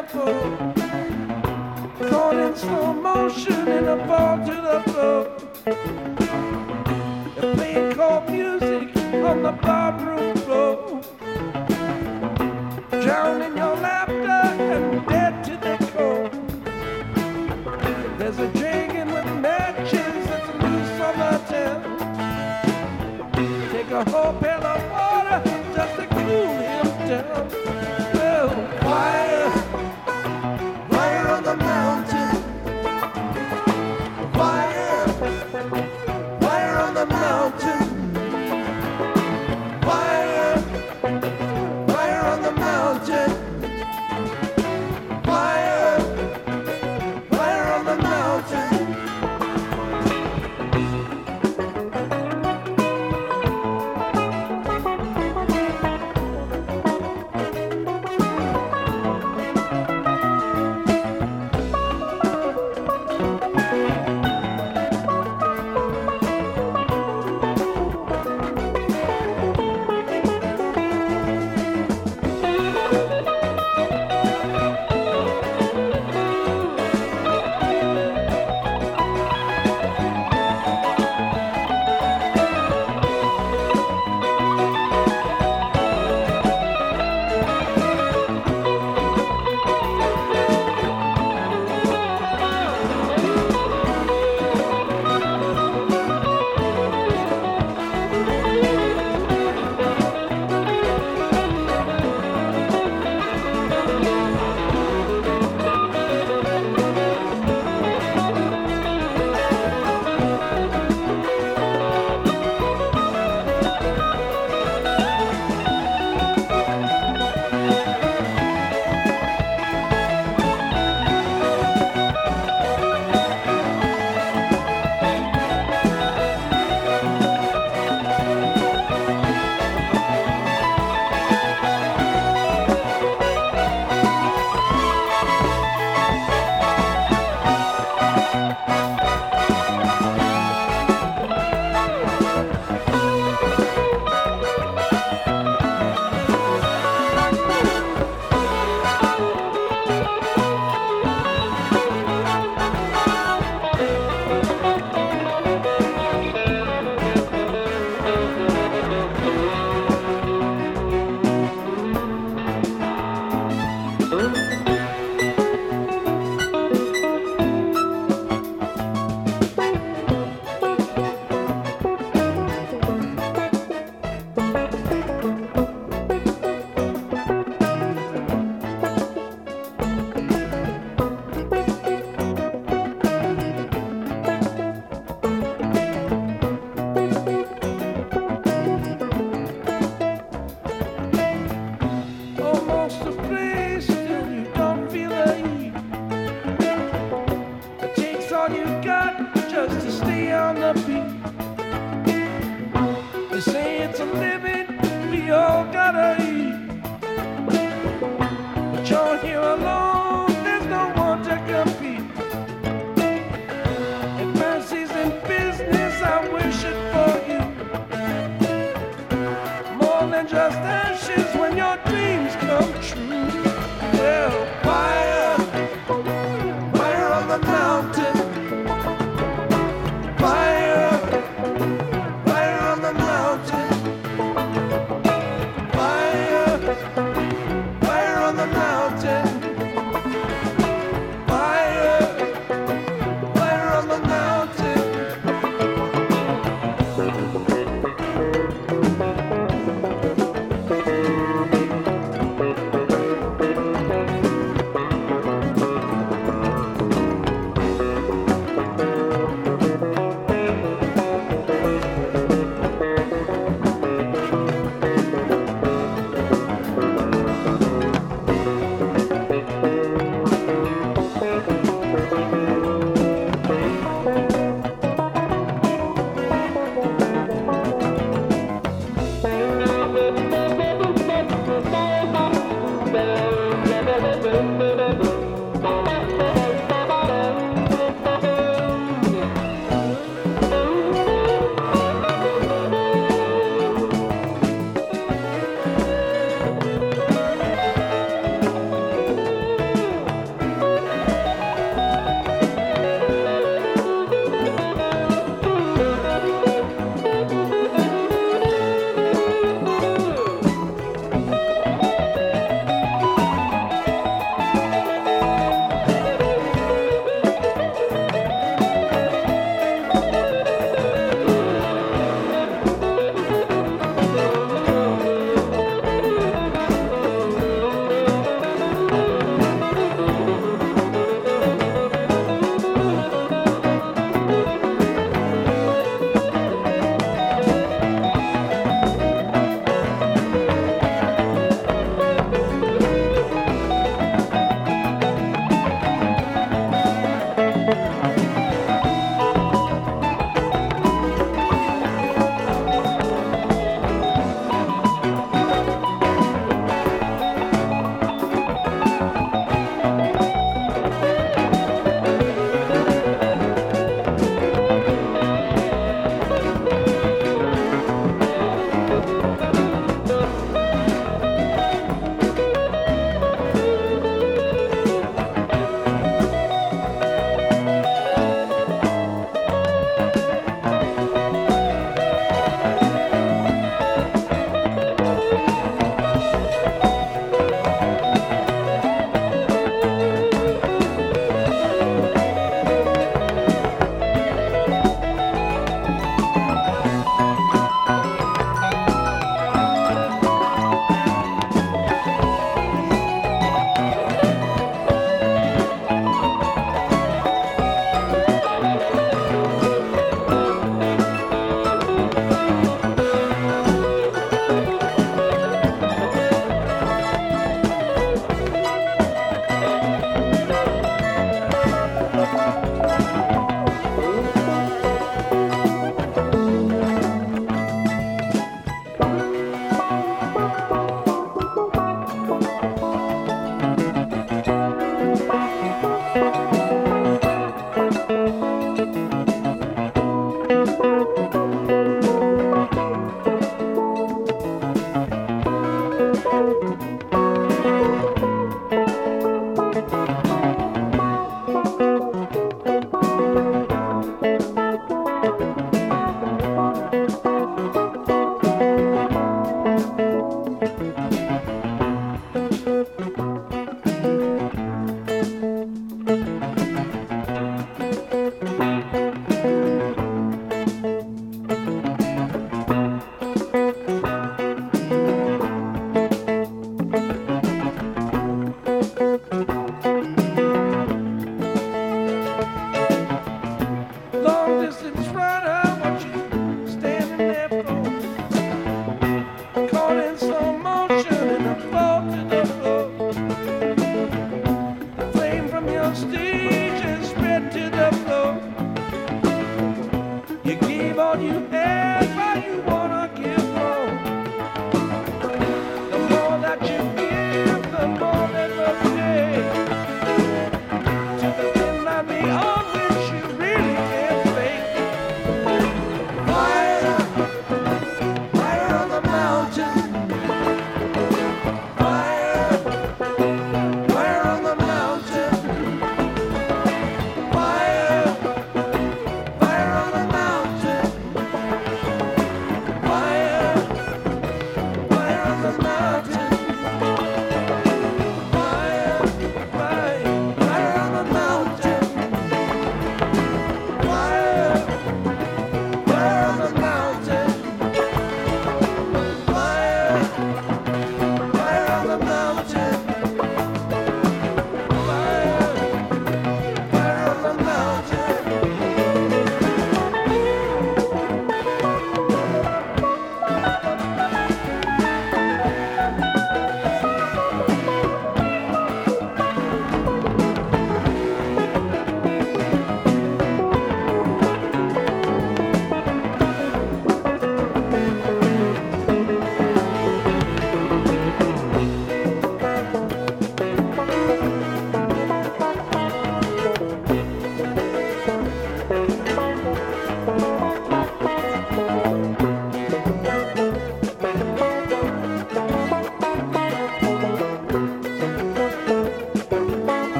tempo. 0.00 0.24
Caught 2.08 2.36
in 2.36 2.56
slow 2.56 2.92
motion 2.94 3.68
in 3.68 3.88
a 3.88 4.06
fall 4.06 4.38
to 4.46 4.54
the 4.68 4.82
floor. 4.90 5.22
They're 7.36 7.54
playing 7.54 7.92
cold 7.92 8.30
music 8.30 8.96
on 9.24 9.42
the 9.42 9.52
barroom 9.52 10.36
floor. 10.36 11.02
Drowning 13.02 13.56
your 13.56 13.76
laughter 13.76 14.40
and 14.74 15.06
dead 15.06 15.44
to 15.44 15.56
the 15.66 15.76
core. 15.92 16.30
There's 18.18 18.38
a 18.38 18.48
dragon 18.58 19.08
with 19.08 19.26
matches 19.40 20.26
that's 20.28 20.50
loose 20.62 21.00
on 21.08 21.14
the 21.18 21.32
town. 21.50 21.80
Take 23.72 23.90
a 23.90 24.04
whole 24.10 24.32